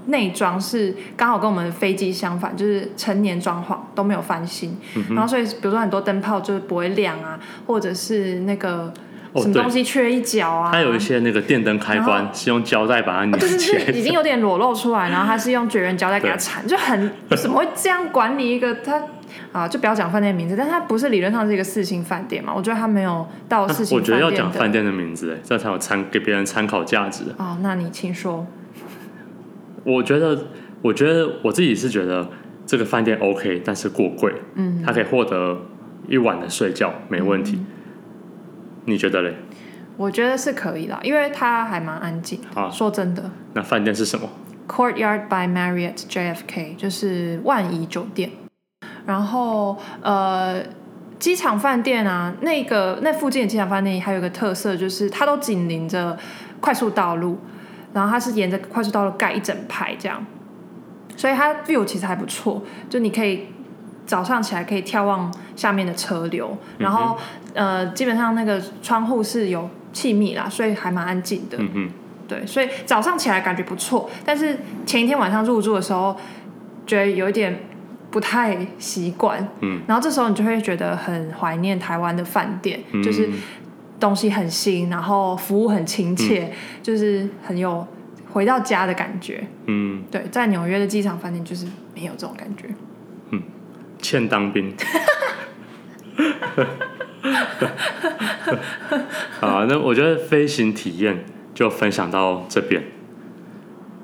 [0.05, 7.37] 内装是刚好跟我们的飞机相反，就是成年装潢都没有翻新，嗯、然后所以比如说很多灯泡就是不会亮啊，
[7.67, 8.93] 或者是那个
[9.35, 19.03] 什么东西缺一角啊，它有一些那个电灯开关是用胶带把它粘起来，已经有点裸露出来，然后它是用绝缘胶带给它缠，就很怎么会这样管理一个它？
[19.51, 22.53] 啊，就不要讲饭店名字，但它不是理论上是一个四星饭店嘛？
[22.55, 23.97] 我觉得它没有到四星。
[23.97, 27.23] 我觉得要讲饭店的名字，哎，这才有参给别人参考价值。
[27.37, 28.45] 哦，那你请说。
[29.83, 30.47] 我觉得，
[30.81, 32.29] 我觉得我自己是觉得
[32.65, 34.33] 这个饭店 OK，但是过贵。
[34.55, 35.57] 嗯，它可以获得
[36.07, 37.55] 一晚的睡觉没问题。
[37.57, 37.65] 嗯、
[38.85, 39.35] 你觉得嘞？
[39.97, 42.39] 我觉得是可以的，因为它还蛮安静。
[42.53, 43.31] 啊，说真的。
[43.53, 44.29] 那饭店是什么
[44.67, 48.29] ？Courtyard by Marriott JFK，就是万怡酒店。
[49.09, 50.61] 然后，呃，
[51.17, 56.15] 机场饭店啊，那个那附近的机场饭店还有一个特色，就是它都紧邻着
[56.59, 57.39] 快速道路，
[57.91, 60.23] 然后它是沿着快速道路盖一整排这样，
[61.17, 63.47] 所以它 view 其实还不错，就你可以
[64.05, 67.17] 早上起来可以眺望下面的车流，然后、
[67.55, 71.57] 嗯、呃，基本上那个窗户是有气密啦，所以还蛮安静的。
[71.57, 71.89] 嗯嗯，
[72.27, 76.15] 对，所以早上起来感觉不错，但是前一天晚上入住的时候，
[76.85, 77.59] 觉得有一点。
[78.11, 83.29] 不太习惯，嗯，然后这时候你就会觉得很怀念台湾的饭店，嗯，就是
[83.99, 87.87] 东西很新，然后服务很亲切，嗯，就是很有
[88.31, 92.67] 回到家的感觉，嗯，对，在纽约的机场饭店就是没有这种感觉，
[93.29, 93.43] 嗯，
[94.01, 94.73] 欠当兵，
[99.39, 102.83] 好，那我觉得飞行体验就分享到这边，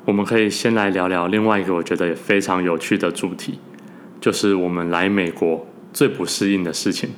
[0.06, 3.60] 我们可以先来聊聊另外一个我觉得也非常有趣的主题。
[4.20, 7.10] 就是我们来美国最不适应的事情，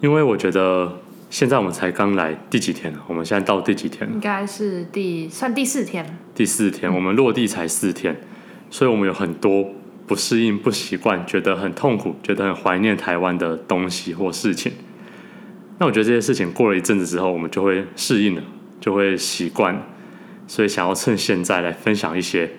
[0.00, 2.94] 因为我觉得现在我们才刚来第几天？
[3.08, 4.08] 我们现在到第几天？
[4.12, 6.18] 应该是第算第四天。
[6.34, 8.20] 第四天，我们落地才四天，
[8.70, 9.66] 所以我们有很多
[10.06, 14.72] 不适应、不习惯，觉得很痛苦，觉得很怀念台湾的东西或事情。
[15.78, 18.42] 那我觉得这些事情过了一阵子之后，我们就会适应了，
[18.80, 19.80] 就会习惯。
[20.46, 22.50] 所以想要趁现在来分享一些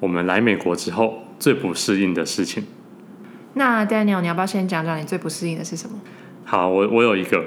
[0.00, 2.64] 我们来美国之后最不适应的事情。
[3.58, 5.98] 那 Daniel，你要不要先讲讲你最不适应的是什么？
[6.44, 7.42] 好，我我有一个，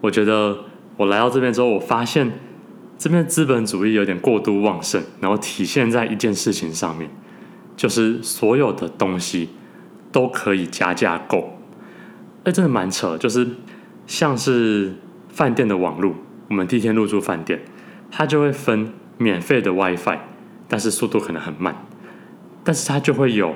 [0.00, 0.56] 我觉得
[0.96, 2.38] 我来到这边之后，我发现
[2.96, 7.10] 这边资本主义有点过度旺盛，然后体现在一件事情上面，
[7.76, 9.50] 就是所有的东西
[10.12, 11.58] 都可以加价购。
[12.44, 13.44] 哎，真的蛮扯，就是
[14.06, 14.94] 像是
[15.30, 16.14] 饭店的网络，
[16.48, 17.60] 我们第一天入住饭店，
[18.08, 20.18] 它就会分免费的 WiFi，
[20.68, 21.84] 但是速度可能很慢，
[22.62, 23.52] 但是它就会有。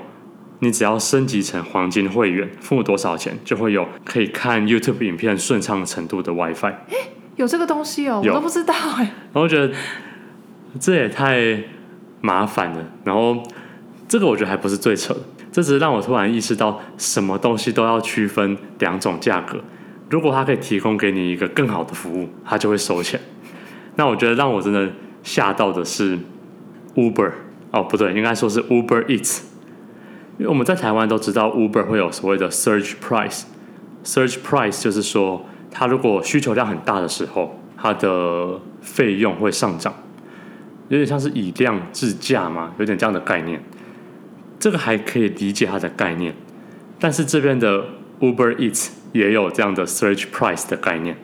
[0.60, 6.66] 你只要升级成黄金会员，付多少钱就会有可以看 YouTube 影片顺畅程度的 WiFi。
[6.66, 6.96] 哎，
[7.36, 9.04] 有这个东西哦，我都不知道哎。
[9.04, 9.72] 然后我觉得
[10.80, 11.62] 这也太
[12.20, 12.84] 麻烦了。
[13.04, 13.42] 然后
[14.08, 15.20] 这个我觉得还不是最扯的，
[15.52, 19.60] 这只是让我突然意识到，什么东西都要区分两种价格。
[20.10, 23.20] 如果它可以提供给你一个更好的服务，它就会收钱。
[23.94, 24.90] 那我觉得让我真的
[25.22, 26.18] 吓到的是
[26.94, 27.30] Uber，
[27.70, 29.42] 哦不对，应该说是 Uber Eats。
[30.38, 39.92] 因为我们在台湾都知道 Uber 会有所谓的 surge price，surge price 就是说，它如果需求量很大的时候，它的费用会上涨，
[40.88, 43.60] 有点像是以量制价嘛，有点这样的概念。
[44.60, 46.34] 这个还可以理解它的概念，
[47.00, 47.84] 但是这边的
[48.20, 51.16] Uber Eats 也有这样的 surge price 的概念。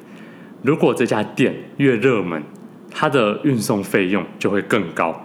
[0.62, 2.42] 如果这家店越热门，
[2.90, 5.24] 它的运送费用就会更高。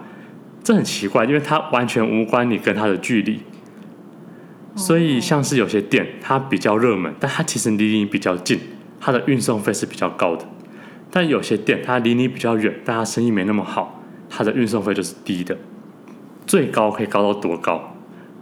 [0.62, 3.40] 这很奇怪，因为它完全无关你跟它的距离。
[4.76, 8.58] 所以，像是有些店，它比较热门，但它其实离你比较近，
[9.00, 10.46] 它的运送费是比较高的。
[11.10, 15.56] 但有些店，它离你比较远，但它生意没那么好，它的运送费就是低的。
[16.46, 17.96] 最高可以高到多高？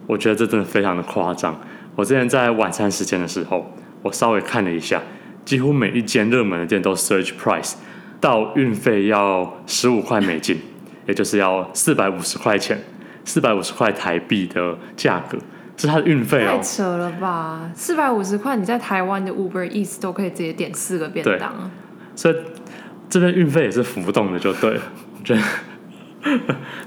[0.07, 1.59] 我觉得这真的非常的夸张。
[1.97, 5.03] 我之前在晚餐时间的时候，我稍微看了一下，
[5.45, 7.75] 几乎每一间热门的店都 surge price，
[8.21, 10.59] 到运费要十五块美金，
[11.07, 12.79] 也就是要四百五十块钱，
[13.25, 15.39] 四百五十块台币的价格，
[15.79, 16.57] 是它的运费哦。
[16.57, 17.71] 太扯了吧！
[17.75, 21.71] 四百五十块，你在台湾的 Uber Eats 都可以直接点四个便当。
[22.15, 22.37] 所以
[23.09, 24.83] 这边运费也是浮动的，就对了。
[25.19, 25.43] 我觉得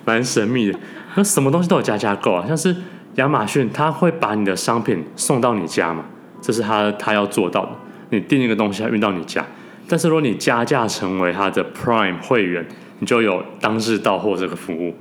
[0.05, 0.77] 蛮神秘的。
[1.15, 2.75] 那什么东西都有加价购啊，像是。
[3.15, 6.05] 亚马逊它会把你的商品送到你家嘛？
[6.41, 7.71] 这是他他要做到的。
[8.09, 9.45] 你订一个东西，他运到你家。
[9.85, 12.65] 但是如果你加价成为他的 Prime 会员，
[12.99, 14.95] 你就有当日到货这个服务。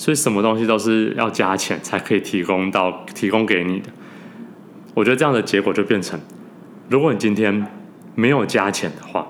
[0.00, 3.90] 所以什么东西都是要加钱才可以提供到提供给你的。
[4.94, 6.18] 我觉得这样的结果就变成，
[6.88, 7.66] 如果你今天
[8.14, 9.26] 没有加钱的话，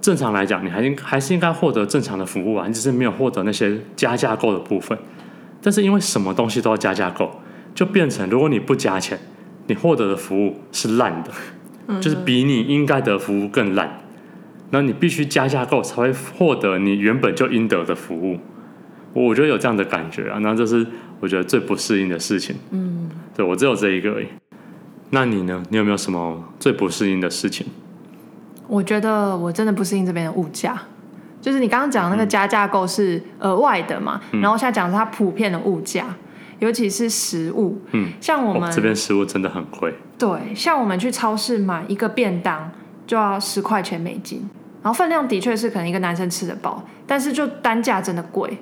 [0.00, 4.98] 正常来讲你还应还是应该获得正常的服务啊，你只是没有获得那些加价购的部分。
[5.62, 7.40] 但是因为什么东西都要加价购，
[7.72, 9.16] 就变成如果你不加钱，
[9.68, 14.00] 你获得的服务是烂的，就是比你应该得服务更烂。
[14.70, 18.40] 那你必须加价购才会获得你原本就应得的服务。
[19.12, 20.86] 我觉得有这样的感觉啊，那这是
[21.20, 22.56] 我觉得最不适应的事情。
[22.70, 24.26] 嗯，对，我只有这一个而已。
[25.10, 25.62] 那你呢？
[25.70, 27.66] 你有没有什么最不适应的事情？
[28.66, 30.78] 我觉得我真的不适应这边的物价。
[31.40, 36.04] 就是你刚刚讲的那个加价购是额外的嘛，嗯、然后现在讲的是它普遍的物价，
[36.58, 42.70] 尤其是食物，嗯，像我们、哦、这边食物真的很贵，对，像我们去超市买一个便当
[43.06, 44.50] 就要十块钱美金，
[44.82, 48.58] 然后分量的确是可能一个男生吃得饱，但是就单价真的贵，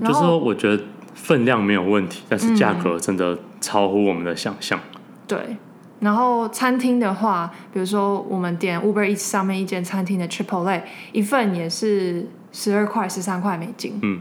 [0.00, 0.82] 就是说我觉得
[1.14, 5.56] 分量没有问题，但是价格真的超乎我们的想象，嗯、对。
[5.98, 10.82] 然后餐厅的话，比如说我们点 Uber Eats 上面一间餐厅的 Chipotle，
[11.12, 13.98] 一份也是十二块、十三块美金。
[14.02, 14.20] 嗯。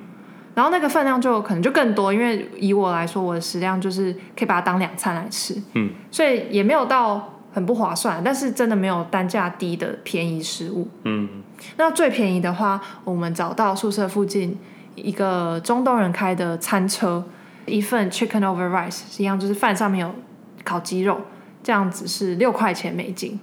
[0.54, 5.62] 然后那个分量就可能就更多，因为以我来说，我的食量就是可以把它当两餐来吃。
[5.74, 5.90] 嗯。
[6.10, 10.88] 所以也没有到很不划算，但是真的没有单价低的便宜食物。
[11.04, 11.28] 嗯。
[11.76, 14.58] 那最便宜的话，我们找到宿舍附近
[14.96, 17.24] 一个中东人开的餐车，
[17.66, 20.16] 一份 Chicken over Rice 一样，就是饭上面有
[20.64, 21.22] 烤鸡肉。
[21.64, 23.40] 这样子是六块钱美金，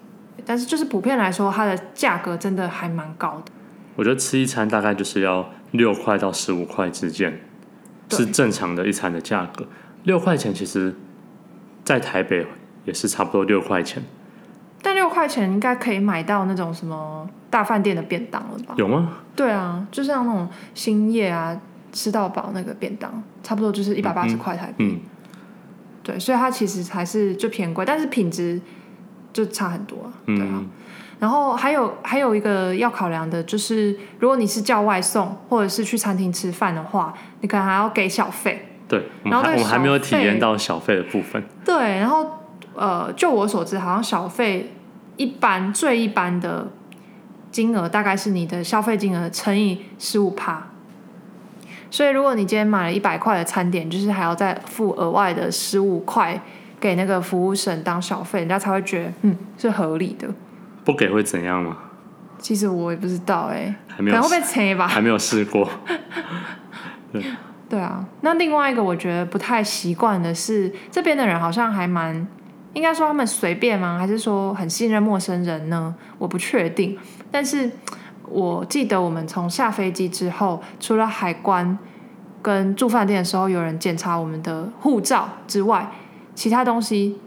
[0.47, 3.51] 但是就是普遍来说，它的价格真的还蛮高的。
[3.97, 7.41] 我觉得吃一餐大概就是要六块到十五块之间，
[8.11, 9.67] 是正常的一餐的价格。
[10.05, 10.95] 六块钱其实，
[11.83, 12.47] 在台北
[12.85, 14.05] 也是差不多六块钱。
[14.83, 18.75] 但六块钱应该可以买到那种什么大饭店的便当了吧？
[18.77, 19.19] 有吗？
[19.37, 21.57] 对啊，就像那种兴业啊，
[21.93, 24.85] 吃到饱那个便当，差不多就是一百八十块台币。
[24.85, 25.01] 嗯嗯
[26.03, 28.61] 对，所以它其实还是就偏贵，但是品质
[29.33, 30.11] 就差很多啊。
[30.27, 30.69] 对啊，嗯、
[31.21, 38.69] 然后还有还有一个要考量的就是，如果你是叫外送或者是去餐厅吃饭的话，你可能还要给小费。
[38.89, 41.41] 对，然后我们还没有体验到小费的部分。
[41.65, 42.42] 对，然后
[42.75, 44.73] 呃，就我所知，好像小费
[45.17, 46.69] 一般最一般的
[47.51, 50.69] 金额大概是你的消费金额乘以十五趴。
[51.91, 56.41] 所以，如果你今天买了一百块的餐点，就是还要再付额外的十五块
[56.81, 60.27] 给那个服务生当小费，人家才会觉得嗯是合理的。
[60.85, 61.77] 不给会怎样吗？
[62.39, 64.89] 其实我也不知道哎、欸，还没有可能会被催吧？
[64.89, 65.69] 还没有试过。
[67.13, 67.23] 对
[67.69, 72.27] 对啊，那另外一个我觉得不太习惯的是，这边的人好像还蛮，
[72.75, 73.99] 应该说他们随便吗？
[73.99, 75.95] 还是说很信任陌生人呢？
[76.19, 76.99] 我不确定，
[77.31, 77.71] 但是。
[78.29, 81.77] 我记得我们从下飞机之后，除了海关
[82.41, 85.87] 跟住饭店的时候有人检查我们的护照之外，
[86.35, 87.19] 其他东西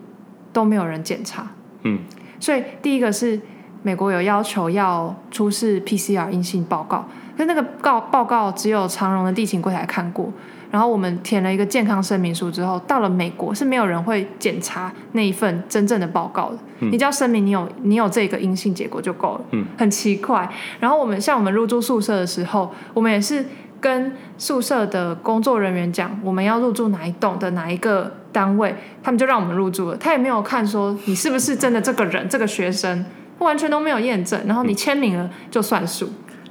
[0.51, 1.47] 都没有人检查。
[1.84, 1.99] 嗯，
[2.39, 3.39] 所以第一个是
[3.84, 10.31] 美国有要求要出示 PCR 阴性报告，但那个告报告只有长荣的地勤柜台看过。
[10.75, 16.57] 然后我们填了一个健康声明书之后，到了美国是没有人会检查那一份真正的报告的。
[16.79, 19.41] 嗯、你只要声明你有你有这个阴性结果就够了。
[19.51, 20.49] 嗯，很奇怪。
[20.82, 23.45] 然后我们像我们入住宿舍的时候，我们也是
[23.80, 29.95] 跟宿舍的工作人员讲我们要入住哪一栋的哪一个单位，他们就让我们入住了。
[29.95, 33.05] 他也没有看说你是不是真的这个人这个学生，
[33.39, 34.38] 完全都没有验证。
[34.45, 36.07] 然后你签名了就算数。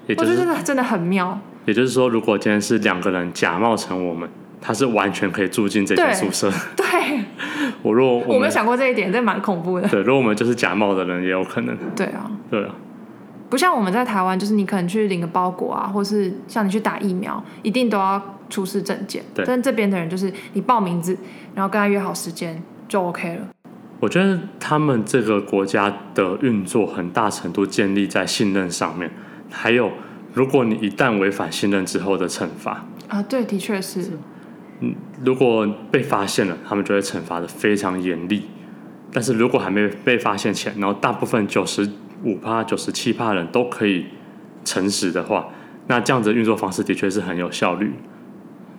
[0.07, 1.39] 嗯、我觉得真的真的很妙。
[1.67, 4.29] 也就是说，如果今天是两个人假冒成我们，
[4.61, 6.51] 他是完全可以住进这间宿舍。
[6.77, 6.85] 对，
[7.83, 9.89] 我若我，我没有想过这一点，这蛮恐怖的。
[9.89, 11.77] 对，如果我们就是假冒的人，也有可能。
[11.95, 12.75] 对啊，对啊，
[13.51, 19.23] 不像我们在台湾，就是你可能去领个包裹啊，或是像你去打疫苗，一定都要出示证件。
[19.35, 21.17] 对，但这边的人就是你报名字，
[21.55, 23.43] 然后跟他约好时间就 OK 了。
[24.01, 29.11] 我觉得他们这个国家的运作很大程度建立在信任上面，
[29.51, 29.91] 还有。
[30.35, 34.19] 如果你一旦违反信任之后的惩罚，啊，对，的确是。
[34.81, 38.43] 嗯，如果被发现了，他们就会惩罚的非常严厉。
[39.13, 41.89] 但是如果还没被发现前，然后大部分九十
[42.25, 44.07] 五趴、九十七趴人都可以
[44.65, 45.47] 诚实的话，
[45.87, 47.93] 那这样子的运作方式的确是很有效率。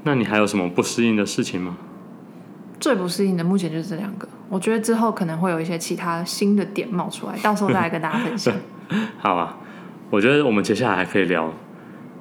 [0.03, 1.77] 那你还有什么不适应的事情吗？
[2.77, 4.27] 最不适应的目前就是这两个。
[4.49, 8.53] 我觉得之后可能会有一些其他新的点冒出来，到时候再来跟大家分享。
[9.17, 9.57] 好啊，
[10.15, 11.43] 我觉得我们接下来还可以聊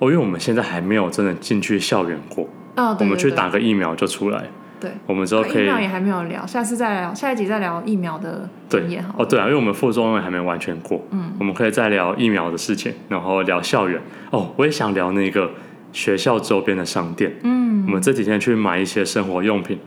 [0.00, 2.42] 哦，因为我们现在还没有真的进去校园过。
[2.74, 4.42] 哦，对对对，我们去打个疫苗就出来。
[4.80, 5.62] 对，我们之后可以。
[5.62, 9.14] 疫苗也还没有聊，下次再聊，下一集再聊疫苗的经验好。
[9.18, 14.02] 哦，对啊，因为我们副作用还没完全过，嗯，我们可以再聊疫苗的事情，然后聊校园。
[14.32, 15.48] 哦，我也想聊那个
[15.92, 17.32] 学校周边的商店。
[17.44, 19.78] 嗯，我们这几天去买一些生活用品，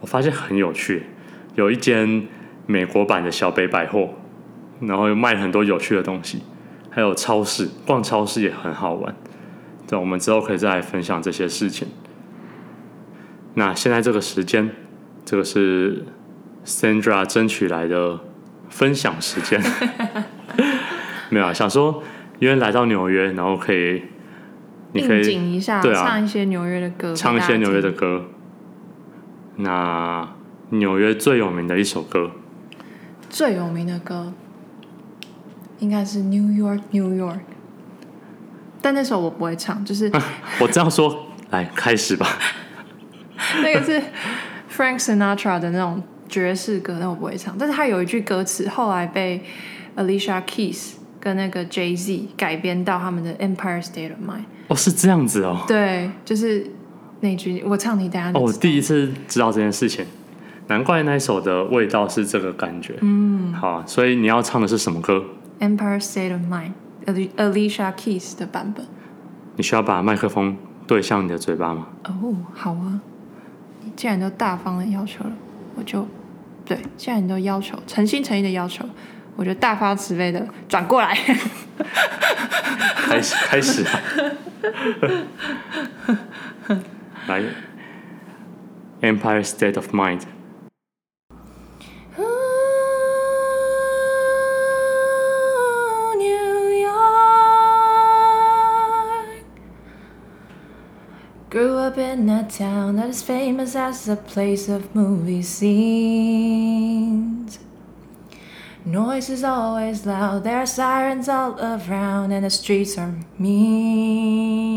[0.00, 1.02] 我发现很有趣。
[1.56, 2.28] 有一间
[2.66, 4.10] 美国版的小北百货，
[4.78, 6.42] 然后又卖很多有趣的东西，
[6.96, 9.14] 还有超市，逛超市也很好玩。
[9.86, 11.88] 对，我们之后可以再来分享这些事情。
[13.52, 14.70] 那现在这个时间，
[15.22, 16.06] 这个是
[16.64, 18.18] Sandra 争取来的
[18.70, 19.62] 分享时间。
[21.28, 22.02] 没有啊，想说
[22.38, 24.04] 因为来到纽约，然后可以，
[24.94, 28.24] 你可以一下，对啊，唱一些纽约的歌，唱一些纽约的歌。
[29.56, 30.26] 那
[30.70, 32.30] 纽约最有名的一首歌，
[33.28, 34.32] 最有名的歌
[35.78, 37.40] 应该是 New York New York，
[38.80, 40.22] 但那首我不会唱，就是、啊、
[40.60, 42.26] 我这样说，来开始吧。
[43.62, 44.00] 那个是
[44.74, 47.54] Frank Sinatra 的那种爵士歌，但我不会唱。
[47.58, 49.42] 但是他有一句歌词，后来被
[49.96, 54.44] Alicia Keys 跟那个 Jay Z 改编到他们的 Empire State of Mind。
[54.68, 55.62] 哦，是这样子哦。
[55.68, 56.66] 对，就是
[57.20, 58.38] 那句我唱你，大家。
[58.38, 60.04] 哦，我第一次知道这件事情，
[60.68, 62.94] 难怪那一首的味道是这个感觉。
[63.02, 65.22] 嗯，好，所以你要唱的是什么歌
[65.60, 68.86] ？Empire State of Mind，Alicia Keys 的版本。
[69.56, 71.86] 你需要把麦克风对向你的嘴巴吗？
[72.04, 73.00] 哦，好啊。
[73.94, 75.32] 既然都大方的要求了，
[75.76, 76.06] 我就
[76.64, 76.78] 对。
[76.96, 78.84] 既然你都要求，诚心诚意的要求，
[79.36, 81.16] 我就大发慈悲的转过来。
[83.08, 84.00] 开始， 开始啊！
[87.28, 87.42] 来
[89.00, 90.22] ，Empire State of Mind。
[101.56, 106.78] Grew up in a town that is famous as a place of movie scenes.
[108.84, 114.68] Noise is always loud, there are sirens all around, and the streets are mean.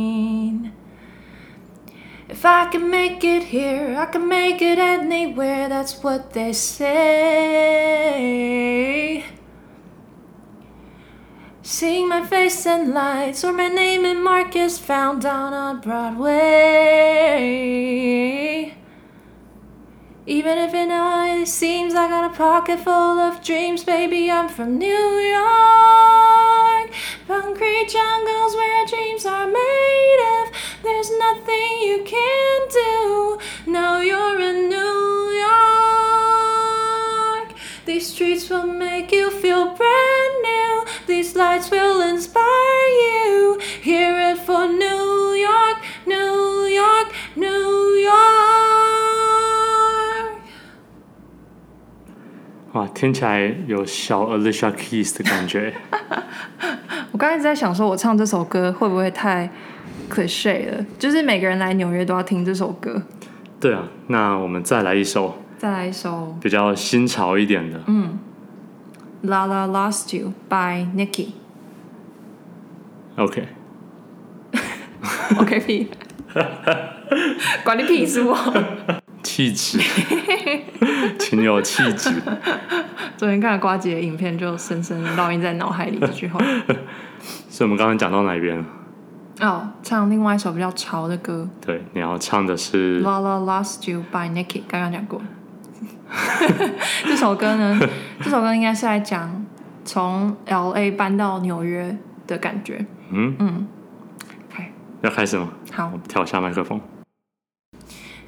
[2.30, 7.60] If I can make it here, I can make it anywhere, that's what they say.
[11.62, 16.38] Seeing my face in lights, or my name in markers found down on Broadway.
[20.26, 24.78] Even if it only seems I got a pocket full of dreams, baby, I'm from
[24.78, 25.42] New York.
[27.28, 30.54] Concrete jungles where dreams are made of.
[30.82, 33.38] There's nothing you can do.
[33.70, 35.34] Now you're in New
[37.36, 37.54] York.
[37.86, 39.19] These streets will make new.
[41.10, 42.44] These lights will inspire
[43.02, 43.58] you.
[43.82, 48.14] Hear it for New York, New York, New York。
[52.74, 55.74] 哇，听起来有小 Alicia Keys 的感觉。
[57.12, 59.50] 我刚才一直在想，说我唱这首歌会不会太
[60.12, 60.86] cliche 了？
[61.00, 63.02] 就是每个人来纽约都要听这首歌。
[63.60, 67.82] 对啊，那我们再来一首，再来一首比较新潮一点的。
[67.88, 68.20] 嗯。
[69.22, 71.30] La La Lost You by Nicki。
[73.18, 73.48] OK。
[75.38, 75.90] OK 屁。
[77.64, 78.36] 管你屁事哦？
[79.24, 79.80] 气质，
[81.18, 82.22] 挺有气质。
[83.18, 86.40] 昨天看了瓜姐的影片，就深深烙印在脑海里这句话。
[87.50, 88.66] 所以，我们刚刚讲到哪边了？
[89.42, 91.48] 哦，唱另外一首比较潮的歌。
[91.66, 95.22] 对，你要唱的是 La La Lost You by Nicki，刚刚讲过。
[97.04, 97.80] 这首歌呢？
[98.22, 99.46] 这首歌应该是在讲
[99.86, 102.86] 从 L A 搬到纽约的感觉。
[103.12, 103.68] 嗯嗯，
[104.50, 104.72] 开
[105.02, 105.50] 要开始吗？
[105.72, 106.80] 好，我调下麦克风。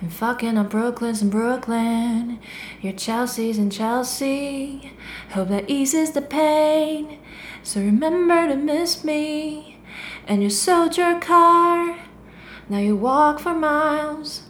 [0.04, 2.39] And fucking up Brooklyn's in Brooklyn,
[2.82, 4.89] your Chelsea's in Chelsea.
[5.32, 7.20] Hope that eases the pain.
[7.62, 9.76] So remember to miss me.
[10.28, 11.95] And you sold your car.
[12.68, 14.41] Now you walk for miles.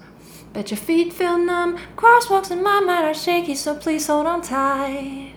[0.53, 1.77] Bet your feet feel numb.
[1.95, 5.33] Crosswalks in my mind are shaky, so please hold on tight.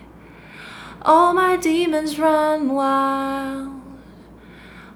[1.01, 3.81] All my demons run wild.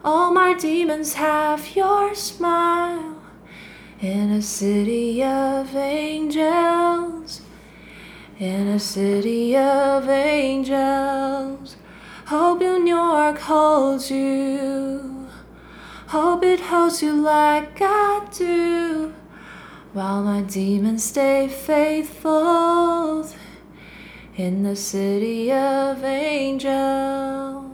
[0.03, 3.15] All my demons have your smile.
[4.01, 7.41] In a city of angels,
[8.39, 11.76] in a city of angels,
[12.28, 15.28] hope New York holds you.
[16.07, 19.13] Hope it holds you like I do,
[19.94, 23.28] while my demons stay faithful
[24.38, 27.68] in the city of angels.